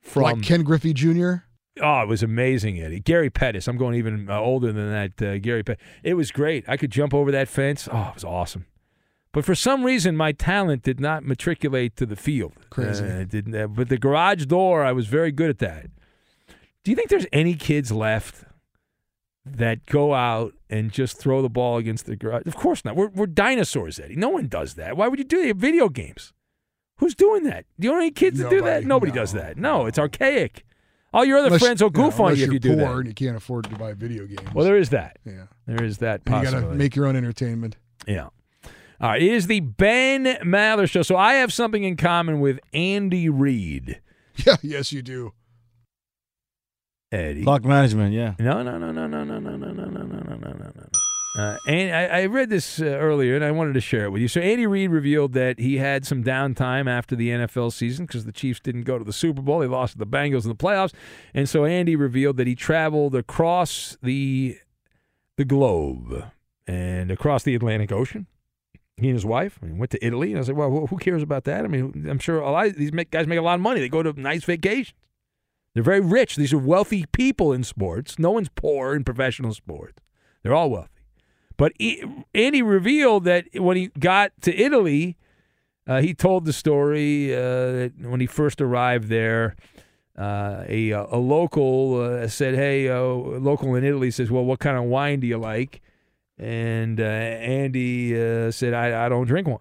[0.02, 1.34] From like Ken Griffey Jr.
[1.80, 3.00] Oh, it was amazing, Eddie.
[3.00, 3.66] Gary Pettis.
[3.66, 5.22] I'm going even uh, older than that.
[5.22, 5.82] Uh, Gary Pettis.
[6.02, 6.64] It was great.
[6.68, 7.88] I could jump over that fence.
[7.90, 8.66] Oh, it was awesome.
[9.32, 12.52] But for some reason, my talent did not matriculate to the field.
[12.70, 13.04] Crazy.
[13.04, 13.54] Uh, didn't.
[13.54, 15.86] Uh, but the garage door, I was very good at that.
[16.84, 18.44] Do you think there's any kids left
[19.46, 22.42] that go out and just throw the ball against the garage?
[22.46, 22.94] Of course not.
[22.94, 24.16] We're, we're dinosaurs, Eddie.
[24.16, 24.96] No one does that.
[24.96, 25.56] Why would you do that?
[25.56, 26.32] Video games.
[26.98, 27.64] Who's doing that?
[27.80, 28.84] Do you know any kids that do that?
[28.84, 29.56] Nobody, Nobody no, does that.
[29.56, 30.64] No, it's archaic.
[31.14, 32.96] All your other Unless- friends will goof on you if you do poor that.
[32.98, 34.52] and you can't afford to buy video games.
[34.54, 35.18] Well, there is that.
[35.24, 35.46] Yeah.
[35.66, 37.76] There is that you got to make your own entertainment.
[38.06, 38.28] Yeah.
[39.02, 39.20] All right.
[39.20, 41.02] It is the Ben Maller Show.
[41.02, 44.00] So I have something in common with Andy Reid.
[44.46, 45.34] Yeah, yes, you do.
[47.10, 47.42] Eddie.
[47.42, 48.34] Clock management, yeah.
[48.38, 51.42] No, no, no, no, no, no, no, no, no, no, no, no, no, no, no.
[51.42, 54.22] Uh, and I, I read this uh, earlier, and I wanted to share it with
[54.22, 54.28] you.
[54.28, 58.32] So Andy Reid revealed that he had some downtime after the NFL season because the
[58.32, 60.92] Chiefs didn't go to the Super Bowl; they lost to the Bengals in the playoffs.
[61.34, 64.58] And so Andy revealed that he traveled across the
[65.36, 66.24] the globe
[66.66, 68.26] and across the Atlantic Ocean.
[69.02, 70.32] He and his wife and went to Italy.
[70.32, 71.64] And I said, well, who cares about that?
[71.64, 73.80] I mean, I'm sure a lot of these guys make a lot of money.
[73.80, 74.94] They go to nice vacations.
[75.74, 76.36] They're very rich.
[76.36, 78.18] These are wealthy people in sports.
[78.18, 79.94] No one's poor in professional sports.
[80.42, 80.88] They're all wealthy.
[81.56, 81.72] But
[82.34, 85.16] Andy revealed that when he got to Italy,
[85.86, 89.56] uh, he told the story uh, that when he first arrived there,
[90.18, 94.76] uh, a a local uh, said, "Hey, uh, local in Italy says, well, what kind
[94.76, 95.80] of wine do you like?"
[96.38, 99.58] And uh, Andy uh, said, I, "I don't drink wine."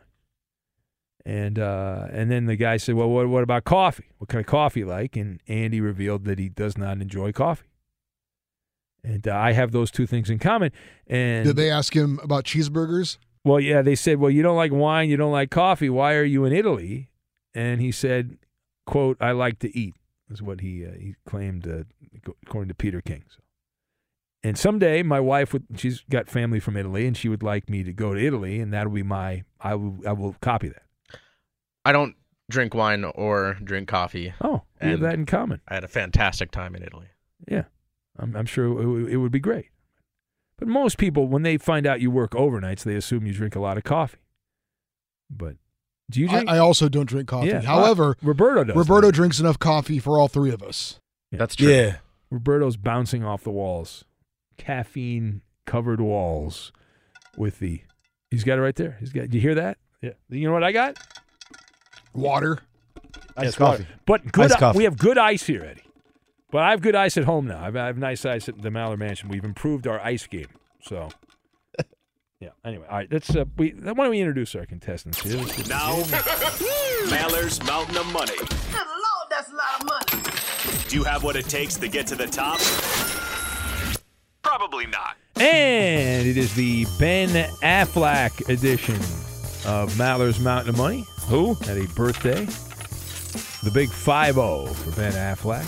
[1.25, 4.05] And uh, and then the guy said, "Well, what what about coffee?
[4.17, 7.67] What kind of coffee you like?" And Andy revealed that he does not enjoy coffee.
[9.03, 10.71] And uh, I have those two things in common.
[11.07, 13.17] And Did they ask him about cheeseburgers?
[13.43, 15.89] well, yeah, they said, "Well, you don't like wine, you don't like coffee.
[15.89, 17.09] Why are you in Italy?"
[17.53, 18.37] And he said,
[18.85, 19.93] "quote I like to eat."
[20.29, 21.83] Is what he uh, he claimed, uh,
[22.45, 23.25] according to Peter King.
[23.29, 23.41] So.
[24.43, 27.83] And someday, my wife would she's got family from Italy, and she would like me
[27.83, 30.83] to go to Italy, and that'll be my I will I will copy that.
[31.85, 32.15] I don't
[32.49, 34.33] drink wine or drink coffee.
[34.41, 35.61] Oh, we have that in common.
[35.67, 37.07] I had a fantastic time in Italy.
[37.47, 37.65] Yeah,
[38.17, 39.67] I'm, I'm sure it, would- it would be great.
[40.57, 43.59] But most people, when they find out you work overnights, they assume you drink a
[43.59, 44.19] lot of coffee.
[45.29, 45.55] But
[46.09, 46.49] do you I, drink?
[46.49, 47.47] I also don't drink coffee.
[47.47, 48.75] Yeah, However, Roberto does.
[48.75, 50.99] Roberto drinks enough coffee for all three of us.
[51.31, 51.71] That's true.
[51.71, 51.97] Yeah.
[52.29, 54.05] Roberto's bouncing off the walls,
[54.65, 56.71] caffeine covered walls,
[57.37, 57.81] with the.
[58.29, 58.97] He's got it right there.
[58.99, 59.29] He's got.
[59.29, 59.77] Do you hear that?
[60.01, 60.11] Yeah.
[60.29, 60.97] You know what I got?
[62.13, 62.59] Water.
[63.37, 63.77] Iced Yes, water.
[63.83, 63.87] coffee.
[64.05, 64.45] But good.
[64.51, 64.77] Iced coffee.
[64.77, 65.83] We have good ice here, Eddie.
[66.51, 67.59] But I have good ice at home now.
[67.61, 69.29] I have, I have nice ice at the Maller Mansion.
[69.29, 70.47] We've improved our ice game.
[70.83, 71.09] So.
[72.41, 72.49] Yeah.
[72.65, 73.07] Anyway, all right.
[73.11, 73.35] Let's.
[73.35, 73.69] Uh, we.
[73.69, 75.37] Why don't we introduce our contestants here?
[75.37, 75.97] Let's get- Now,
[77.11, 78.35] Maller's Mountain of Money.
[78.35, 80.87] Good Lord, that's a lot of money.
[80.89, 82.59] Do you have what it takes to get to the top?
[84.43, 85.17] Probably not.
[85.37, 87.29] And it is the Ben
[87.61, 88.95] Affleck edition
[89.69, 91.05] of Maller's Mountain of Money.
[91.27, 92.45] Who had a birthday?
[93.63, 95.63] The big 5 0 for Ben Affleck.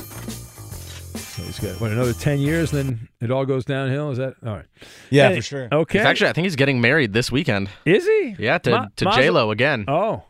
[1.18, 4.12] So he's got, what, another 10 years, then it all goes downhill?
[4.12, 4.36] Is that?
[4.46, 4.66] All right.
[5.10, 5.68] Yeah, Any- for sure.
[5.72, 6.00] Okay.
[6.00, 7.70] He's actually, I think he's getting married this weekend.
[7.86, 8.36] Is he?
[8.38, 9.86] Yeah, to, Ma- to Mazel- J Lo again.
[9.88, 10.24] Oh.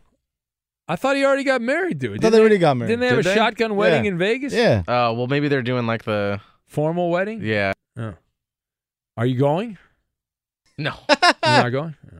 [0.87, 2.11] I thought he already got married, dude.
[2.11, 2.89] I thought Didn't they already got married.
[2.89, 3.35] Didn't they have Did a they?
[3.35, 4.11] shotgun wedding Yeah.
[4.11, 4.53] in Vegas?
[4.53, 4.79] Yeah.
[4.87, 7.41] Uh, well, maybe they're doing like the Formal wedding?
[7.41, 7.72] yeah.
[9.17, 9.77] Are you going?
[10.77, 10.93] No.
[11.09, 11.95] You're not going?
[12.11, 12.19] Yeah.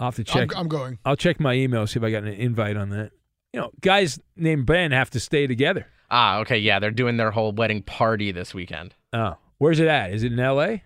[0.00, 0.56] I'll have to I'm, check.
[0.56, 0.98] I'm going.
[1.04, 3.12] I'll check my email, see if I got an invite on that.
[3.52, 5.86] You know, guys named Ben have to stay together.
[6.10, 8.94] Ah, okay, yeah, they're doing their whole wedding party this weekend.
[9.12, 10.12] Oh, where's it at?
[10.12, 10.82] Is it in L.A.,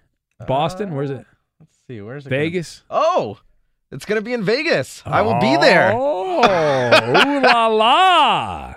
[0.47, 0.95] Boston?
[0.95, 1.25] Where's it?
[1.59, 2.31] Let's see, where's it?
[2.31, 2.83] Vegas.
[2.91, 3.39] Oh,
[3.91, 5.03] it's gonna be in Vegas.
[5.05, 5.93] I will be there.
[5.95, 8.75] Oh, ooh la la!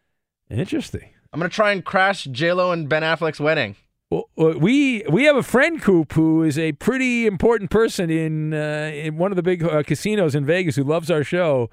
[0.50, 1.10] Interesting.
[1.32, 3.76] I'm gonna try and crash J Lo and Ben Affleck's wedding.
[4.10, 8.52] Well, well, we we have a friend, Coop, who is a pretty important person in
[8.54, 11.70] uh, in one of the big uh, casinos in Vegas, who loves our show.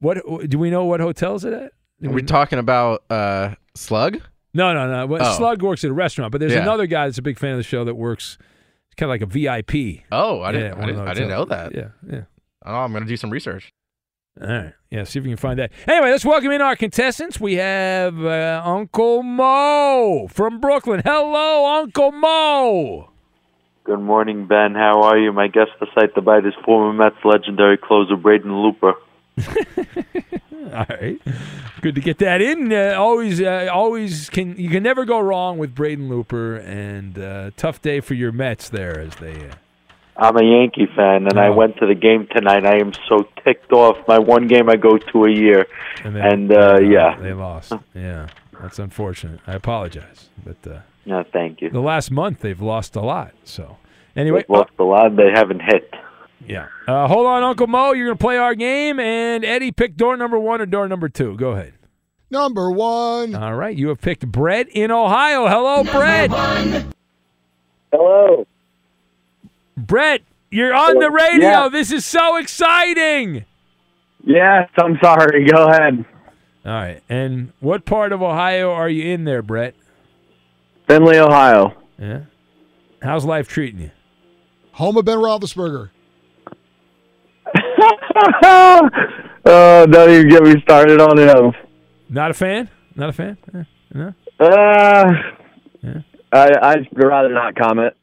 [0.00, 0.18] What
[0.48, 0.84] do we know?
[0.84, 1.72] What hotels is it at?
[2.00, 4.20] Do Are we we talking about uh, Slug?
[4.54, 5.06] No, no, no.
[5.06, 5.36] Well, Oh.
[5.36, 6.62] Slug works at a restaurant, but there's Yeah.
[6.62, 8.36] another guy that's a big fan of the show that works.
[8.88, 10.04] It's kind of like a VIP.
[10.12, 10.74] Oh, I didn't.
[10.78, 11.74] I didn't, I didn't know that.
[11.74, 12.22] Yeah, yeah.
[12.66, 13.72] Oh, I'm gonna do some research.
[14.40, 14.72] All right.
[14.90, 15.72] Yeah, see if we can find that.
[15.86, 17.38] Anyway, let's welcome in our contestants.
[17.38, 21.02] We have uh, Uncle Mo from Brooklyn.
[21.04, 23.10] Hello, Uncle Mo.
[23.84, 24.74] Good morning, Ben.
[24.74, 25.32] How are you?
[25.32, 28.94] My guest this night tonight is former Mets legendary closer Braden Looper.
[30.72, 31.20] All right,
[31.80, 32.72] good to get that in.
[32.72, 37.50] Uh, always, uh, always can you can never go wrong with Braden Looper, and uh,
[37.56, 39.50] tough day for your Mets there as they.
[40.22, 41.52] I'm a Yankee fan, and I Oh.
[41.54, 42.64] went to the game tonight.
[42.64, 43.96] I am so ticked off.
[44.06, 45.66] My one game I go to a year,
[46.04, 47.72] and, and, they, uh, yeah, they lost.
[47.94, 48.28] Yeah,
[48.60, 49.40] that's unfortunate.
[49.46, 51.70] I apologize, but uh, no, thank you.
[51.70, 53.32] the last month they've lost a lot.
[53.44, 53.76] So
[54.16, 55.16] anyway, They've lost a lot.
[55.16, 55.92] They haven't hit.
[56.46, 56.66] Yeah.
[56.88, 57.92] Uh, hold on, Uncle Mo.
[57.92, 58.98] You're going to play our game.
[58.98, 61.36] And Eddie, pick door number one or door number two.
[61.36, 61.72] Go ahead.
[62.32, 63.34] Number one.
[63.36, 63.76] All right.
[63.76, 65.46] You have picked Brett in Ohio.
[65.46, 66.30] Hello, Brett.
[67.92, 68.46] Hello.
[69.76, 71.48] Brett, you're on the radio.
[71.48, 71.68] Yeah.
[71.68, 73.44] This is so exciting.
[74.24, 75.46] Yes, I'm sorry.
[75.46, 76.04] Go ahead.
[76.64, 77.02] All right.
[77.08, 79.74] And what part of Ohio are you in there, Brett?
[80.86, 81.74] Findlay, Ohio.
[81.98, 82.22] Yeah.
[83.02, 83.90] How's life treating you?
[84.72, 85.90] Home of Ben Roethlisberger.
[88.44, 88.88] oh,
[89.44, 91.52] don't even get me started on him.
[92.08, 92.70] Not a fan?
[92.94, 93.38] Not a fan?
[93.54, 93.64] Eh,
[93.94, 94.14] no.
[94.38, 95.12] Uh,
[96.32, 97.94] I, I'd rather not comment.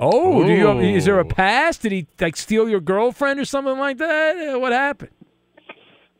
[0.00, 1.82] Oh, do you have, is there a past?
[1.82, 4.54] Did he like steal your girlfriend or something like that?
[4.54, 5.10] Uh, What happened?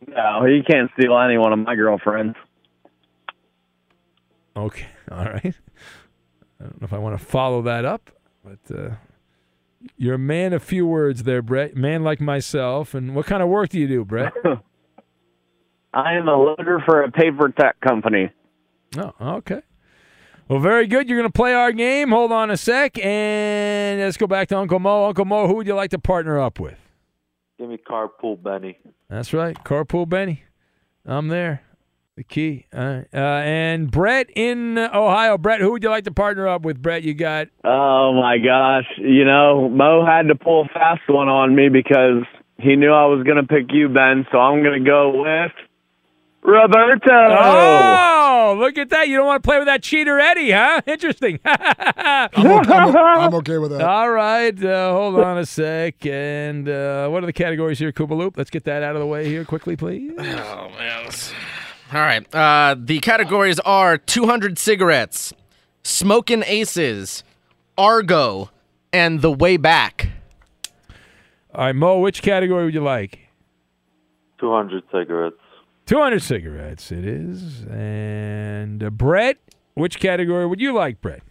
[0.06, 2.36] No, he can't steal any one of my girlfriends.
[4.56, 4.86] Okay.
[5.10, 5.54] All right.
[6.60, 8.10] I don't know if I want to follow that up,
[8.44, 8.90] but uh,
[9.96, 11.76] you're a man of few words there, Brett.
[11.76, 12.94] Man like myself.
[12.94, 14.32] And what kind of work do you do, Brett?
[15.94, 18.30] I am a loader for a paper tech company.
[18.96, 19.62] Oh, okay.
[20.48, 21.08] Well, very good.
[21.08, 22.10] You're going to play our game.
[22.10, 25.06] Hold on a sec, and let's go back to Uncle Mo.
[25.06, 26.78] Uncle Mo, who would you like to partner up with?
[27.58, 28.78] Give me carpool, Benny.
[29.08, 30.44] That's right, Carpool Benny.
[31.06, 31.62] I'm there.
[32.16, 32.66] The key.
[32.74, 33.06] All right.
[33.12, 35.38] Uh, and Brett in uh, Ohio.
[35.38, 36.80] Brett, who would you like to partner up with?
[36.80, 38.86] Brett, you got Oh my gosh!
[38.98, 42.22] You know, Mo had to pull a fast one on me because
[42.58, 44.26] he knew I was going to pick you, Ben.
[44.30, 45.52] So I'm going to go with
[46.44, 47.10] Roberto.
[47.10, 49.08] Oh, look at that.
[49.08, 50.82] You don't want to play with that cheater Eddie, huh?
[50.86, 51.40] Interesting.
[51.44, 53.80] I'm okay, I'm, I'm okay with that.
[53.80, 54.62] All right.
[54.62, 56.04] Uh, hold on a sec.
[56.04, 58.36] And uh, what are the categories here, Koopa Loop?
[58.36, 60.12] Let's get that out of the way here quickly, please.
[60.18, 61.10] Oh man.
[61.92, 62.34] All right.
[62.34, 65.32] Uh, the categories are 200 cigarettes,
[65.82, 67.24] smoking aces,
[67.78, 68.50] Argo,
[68.92, 70.10] and the way back.
[71.54, 73.20] All right, Mo, which category would you like?
[74.40, 75.36] 200 cigarettes.
[75.86, 77.62] 200 cigarettes, it is.
[77.64, 79.38] And uh, Brett,
[79.74, 81.22] which category would you like, Brett?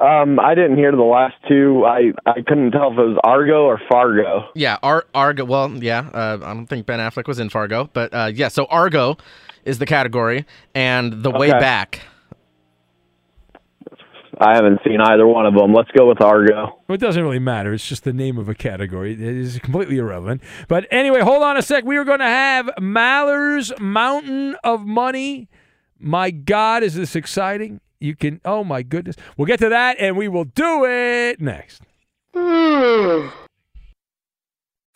[0.00, 1.84] Um, I didn't hear the last two.
[1.86, 4.48] I I couldn't tell if it was Argo or Fargo.
[4.56, 5.44] Yeah, Ar- Argo.
[5.44, 6.08] Well, yeah.
[6.12, 8.48] Uh, I don't think Ben Affleck was in Fargo, but uh, yeah.
[8.48, 9.16] So Argo
[9.64, 10.44] is the category,
[10.74, 11.58] and the way Okay.
[11.60, 12.00] back.
[14.38, 15.72] I haven't seen either one of them.
[15.74, 16.78] Let's go with Argo.
[16.88, 17.72] Well, it doesn't really matter.
[17.72, 19.12] It's just the name of a category.
[19.12, 20.42] It is completely irrelevant.
[20.68, 21.84] But anyway, hold on a sec.
[21.84, 25.48] We are going to have Maller's Mountain of Money.
[25.98, 27.80] My God, is this exciting?
[28.00, 29.16] You can, oh my goodness.
[29.36, 31.82] We'll get to that and we will do it next.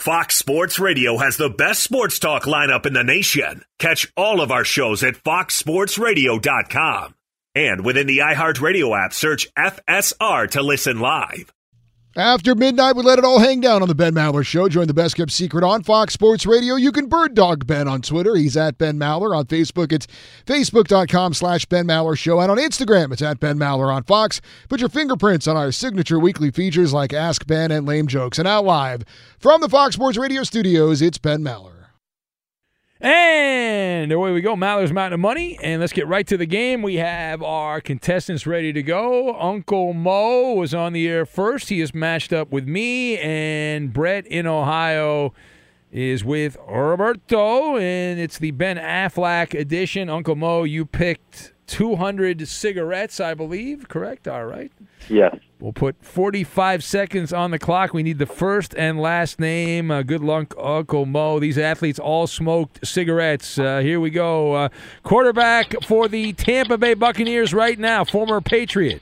[0.00, 3.64] Fox Sports Radio has the best sports talk lineup in the nation.
[3.78, 7.14] Catch all of our shows at foxsportsradio.com.
[7.56, 11.50] And within the iHeartRadio app, search FSR to listen live.
[12.14, 14.68] After midnight, we let it all hang down on the Ben Maller Show.
[14.68, 16.74] Join the best kept secret on Fox Sports Radio.
[16.74, 18.36] You can bird dog Ben on Twitter.
[18.36, 19.34] He's at Ben Maller.
[19.34, 20.06] On Facebook, it's
[20.46, 22.40] facebook.com slash Ben Maller Show.
[22.40, 24.42] And on Instagram, it's at Ben Maller on Fox.
[24.68, 28.38] Put your fingerprints on our signature weekly features like Ask Ben and Lame Jokes.
[28.38, 29.02] And now live
[29.38, 31.75] from the Fox Sports Radio studios, it's Ben Maller.
[33.00, 34.56] And away we go.
[34.56, 35.58] Maller's Mountain of Money.
[35.62, 36.82] And let's get right to the game.
[36.82, 39.38] We have our contestants ready to go.
[39.38, 41.68] Uncle Mo was on the air first.
[41.68, 43.18] He is matched up with me.
[43.18, 45.34] And Brett in Ohio
[45.92, 47.76] is with Roberto.
[47.76, 50.08] And it's the Ben Affleck edition.
[50.08, 53.88] Uncle Mo, you picked 200 cigarettes, I believe.
[53.88, 54.28] Correct?
[54.28, 54.72] All right.
[55.08, 55.36] Yes.
[55.58, 57.94] We'll put 45 seconds on the clock.
[57.94, 59.90] We need the first and last name.
[59.90, 61.38] Uh, good luck, Uncle Mo.
[61.38, 63.58] These athletes all smoked cigarettes.
[63.58, 64.52] Uh, here we go.
[64.52, 64.68] Uh,
[65.02, 69.00] quarterback for the Tampa Bay Buccaneers right now, former Patriot.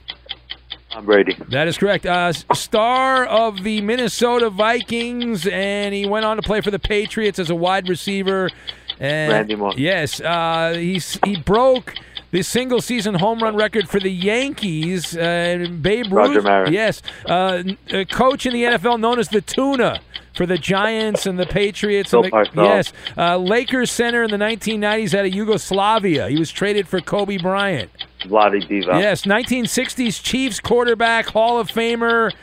[0.95, 1.35] I'm Brady.
[1.49, 2.05] That is correct.
[2.05, 7.37] Uh, star of the Minnesota Vikings, and he went on to play for the Patriots
[7.37, 8.49] as a wide receiver.
[8.97, 9.77] And Randy Moss.
[9.77, 11.95] Yes, uh, he's he broke
[12.35, 15.15] the single season home run record for the Yankees.
[15.15, 16.43] Uh, Babe Roger Ruth.
[16.43, 16.71] Maris.
[16.71, 20.01] Yes, uh, a coach in the NFL known as the Tuna.
[20.33, 25.13] For the Giants and the Patriots, and the, yes, uh, Lakers center in the 1990s
[25.13, 26.27] out of Yugoslavia.
[26.27, 27.89] He was traded for Kobe Bryant.
[28.25, 28.99] Vlade Divac.
[28.99, 32.33] Yes, 1960s Chiefs quarterback, Hall of Famer.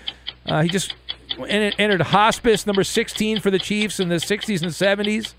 [0.47, 0.95] Uh, he just
[1.47, 5.35] entered hospice number 16 for the Chiefs in the 60s and 70s.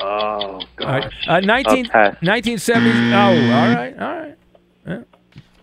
[0.00, 1.12] Oh, All gosh.
[1.28, 1.28] right.
[1.28, 2.16] Uh, 19, I'll pass.
[2.22, 3.12] 1970s.
[3.12, 4.34] Oh, all right, all right.
[4.86, 5.02] Yeah.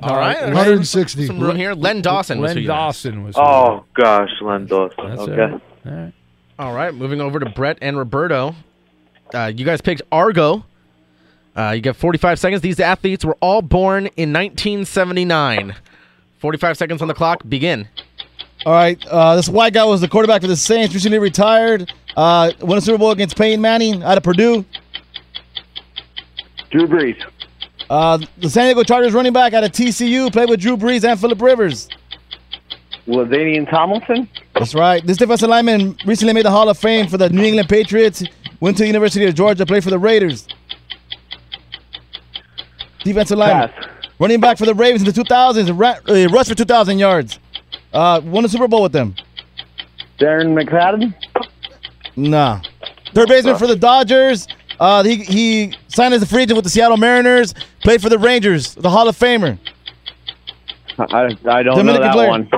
[0.01, 0.37] All right.
[0.39, 1.27] there's 160.
[1.27, 1.73] Some room here.
[1.73, 3.35] Len Dawson Len who you Dawson was.
[3.37, 5.09] Oh, gosh, Len Dawson.
[5.09, 5.55] That's okay.
[5.55, 5.61] it.
[5.85, 6.13] All right.
[6.59, 6.93] All right.
[6.93, 8.55] Moving over to Brett and Roberto.
[9.33, 10.65] Uh, you guys picked Argo.
[11.55, 12.61] Uh, you get 45 seconds.
[12.61, 15.75] These athletes were all born in 1979.
[16.39, 17.41] 45 seconds on the clock.
[17.47, 17.87] Begin.
[18.65, 19.03] All right.
[19.07, 21.91] Uh, this white guy was the quarterback for the Saints, recently retired.
[22.15, 24.63] Uh, won a Super Bowl against Peyton Manning out of Purdue.
[26.71, 27.21] Drew Brees.
[27.89, 31.19] Uh, the San Diego Chargers running back out of TCU played with Drew Brees and
[31.19, 31.89] Philip Rivers.
[33.07, 34.29] Ladainian Tomlinson.
[34.53, 35.05] That's right.
[35.05, 38.23] This defensive lineman recently made the Hall of Fame for the New England Patriots.
[38.61, 40.47] Went to the University of Georgia, played for the Raiders.
[43.03, 43.69] Defensive lineman.
[43.69, 43.89] Pass.
[44.19, 45.77] Running back for the Ravens in the 2000s.
[45.77, 47.39] Ra- uh, rushed for 2,000 yards.
[47.93, 49.15] Uh, won a Super Bowl with them.
[50.19, 51.13] Darren McFadden.
[52.15, 52.61] Nah.
[53.13, 54.47] Third baseman for the Dodgers.
[54.79, 57.53] Uh, he, he signed as a free agent with the Seattle Mariners.
[57.83, 58.73] Played for the Rangers.
[58.75, 59.57] The Hall of Famer.
[60.97, 62.29] I, I don't Dominican know that player.
[62.29, 62.49] one.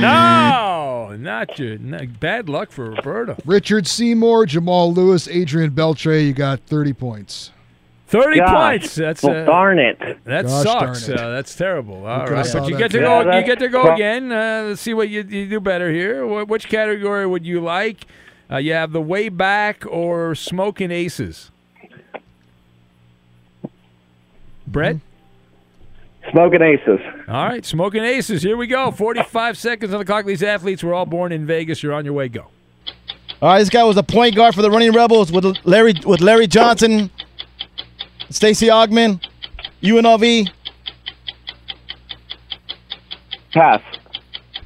[0.00, 1.78] No, not you.
[1.78, 3.36] No, bad luck for Roberto.
[3.44, 6.24] Richard Seymour, Jamal Lewis, Adrian Beltre.
[6.24, 7.50] You got 30 points.
[8.12, 8.50] 30 Gosh.
[8.80, 8.94] points.
[8.94, 9.98] That's well, uh, darn it.
[10.24, 11.06] That Gosh sucks.
[11.06, 11.22] darn it.
[11.24, 12.06] Uh, that's terrible.
[12.06, 13.36] All could've right, saw but you get to Yeah, go.
[13.38, 14.30] You get to go pro- again.
[14.30, 16.22] Uh, let's see what you, you do better here.
[16.24, 18.06] Wh- which category would you like?
[18.50, 21.50] Uh, you have the way back or smoking aces.
[24.66, 24.96] Brett.
[26.30, 27.00] Smoking Aces.
[27.28, 28.42] All right, smoking aces.
[28.44, 28.92] Here we go.
[28.92, 30.24] Forty-five seconds on the clock.
[30.24, 31.82] These athletes were all born in Vegas.
[31.82, 32.28] You're on your way.
[32.28, 32.46] Go.
[33.42, 36.20] All right, this guy was a point guard for the Running Rebels with Larry with
[36.20, 37.10] Larry Johnson,
[38.34, 39.20] Stacey Augmon,
[39.82, 40.48] UNLV.
[43.52, 43.82] Pass.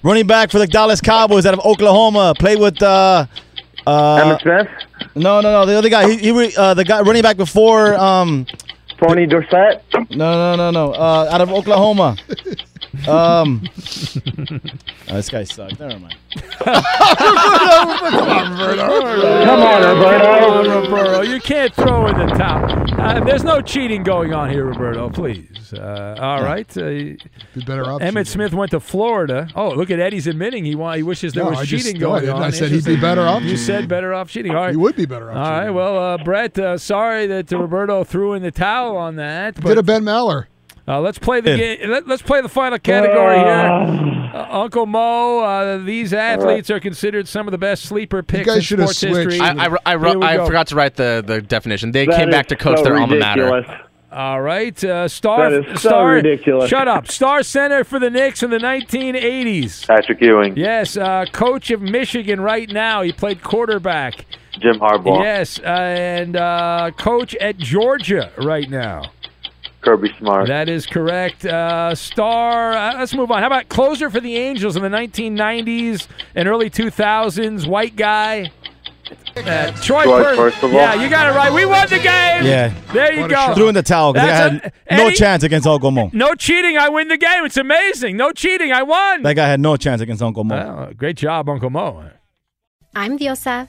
[0.02, 2.34] Running back for the Dallas Cowboys out of Oklahoma.
[2.38, 3.26] Played with uh,
[3.86, 4.68] uh, Emmitt Smith.
[5.16, 5.66] no, no, no.
[5.66, 7.94] The other guy, he, he re- uh, the guy running back before.
[7.96, 8.46] Um,
[8.98, 9.82] Tony Dorsett.
[9.94, 10.92] no, no, no, no.
[10.92, 12.16] Uh, out of Oklahoma.
[13.08, 13.62] Um,
[15.08, 15.78] oh, this guy sucks.
[15.78, 16.16] Never mind.
[16.64, 16.74] Come
[18.28, 19.44] on, Roberto.
[19.44, 20.80] Come on, Roberto.
[20.82, 23.00] Roberto, You can't throw in the towel.
[23.00, 25.08] Uh, there's no cheating going on here, Roberto.
[25.10, 25.72] Please.
[25.72, 26.68] Uh, all right.
[26.76, 27.18] Uh, Be
[27.66, 28.00] better off.
[28.00, 29.48] Emmitt Smith went to Florida.
[29.54, 32.08] Oh, look at Eddie's admitting he want, he wishes there No, was I cheating no,
[32.12, 32.36] I going didn't.
[32.36, 32.42] on.
[32.42, 33.64] I said he'd be better off You cheating.
[33.64, 34.52] said better off cheating.
[34.54, 34.70] All right.
[34.70, 35.36] He would be better off.
[35.36, 35.70] All right.
[35.70, 39.54] Well, uh, Brett, uh, sorry that Roberto threw in the towel on that.
[39.56, 40.46] Get But a Ben Maller.
[40.88, 41.90] Uh, let's play the game.
[41.90, 44.30] Let, us play the final category here.
[44.34, 48.62] Uh, Uncle Mo, uh, these athletes are considered some of the best sleeper picks in
[48.62, 49.38] sports history.
[49.38, 49.42] switched.
[49.42, 51.92] I, I, I, I forgot to write the, the definition.
[51.92, 53.44] They That came back to coach so their alma mater.
[53.44, 53.82] ridiculous.
[54.12, 56.70] All right, uh, star, That is so star, ridiculous.
[56.70, 59.86] Shut up, star center for the Knicks in the 1980s.
[59.86, 60.56] Patrick Ewing.
[60.56, 63.02] Yes, uh, coach of Michigan right now.
[63.02, 64.24] He played quarterback.
[64.60, 65.22] Jim Harbaugh.
[65.22, 69.10] Yes, uh, and uh, coach at Georgia right now.
[69.86, 70.48] Kirby Smart.
[70.48, 71.44] That is correct.
[71.46, 72.72] Uh, star.
[72.72, 73.38] Uh, let's move on.
[73.40, 77.68] How about closer for the Angels in the 1990s and early 2000s?
[77.68, 78.50] White guy.
[79.36, 80.72] Uh, Troy, Troy Per- Percival.
[80.72, 81.52] Yeah, you got it right.
[81.52, 82.44] We won the game.
[82.44, 82.74] Yeah.
[82.92, 83.54] There you go.
[83.54, 85.14] Threw in the towel because I had a- no Eddie?
[85.16, 86.10] chance against Uncle Mo.
[86.12, 86.76] No cheating.
[86.76, 87.44] I win the game.
[87.44, 88.16] It's amazing.
[88.16, 88.72] No cheating.
[88.72, 89.22] I won.
[89.22, 90.56] That guy had no chance against Uncle Mo.
[90.56, 92.10] Well, great job, Uncle Mo.
[92.96, 93.68] I'm Diosa.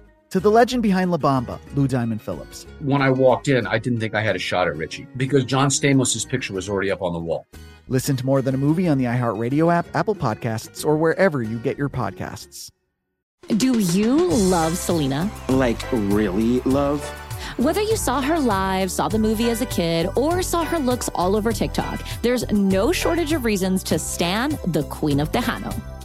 [0.31, 2.65] To the legend behind La Bamba, Lou Diamond Phillips.
[2.79, 5.67] When I walked in, I didn't think I had a shot at Richie because John
[5.67, 7.45] Stamos' picture was already up on the wall.
[7.87, 11.57] Listen to More Than a Movie on the iHeartRadio app, Apple Podcasts, or wherever you
[11.59, 12.69] get your podcasts.
[13.57, 15.29] Do you love Selena?
[15.49, 17.03] Like, really love?
[17.57, 21.09] Whether you saw her live, saw the movie as a kid, or saw her looks
[21.13, 25.75] all over TikTok, there's no shortage of reasons to stan the Queen of Tejano.